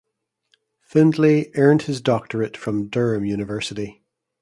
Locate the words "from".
2.57-2.87